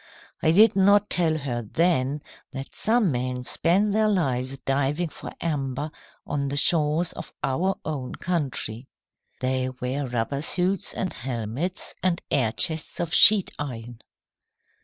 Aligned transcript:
I 0.41 0.49
did 0.51 0.75
not 0.75 1.11
tell 1.11 1.37
her 1.37 1.61
then 1.61 2.23
that 2.53 2.73
some 2.73 3.11
men 3.11 3.43
spend 3.43 3.93
their 3.93 4.07
lives 4.09 4.57
diving 4.57 5.09
for 5.09 5.31
amber 5.39 5.91
on 6.25 6.47
the 6.47 6.57
shores 6.57 7.13
of 7.13 7.31
our 7.43 7.75
own 7.85 8.15
country. 8.15 8.87
"They 9.41 9.69
wear 9.69 10.07
rubber 10.07 10.41
suits 10.41 10.95
and 10.95 11.13
helmets 11.13 11.93
and 12.01 12.19
air 12.31 12.51
chests 12.51 12.99
of 12.99 13.13
sheet 13.13 13.51
iron." 13.59 13.99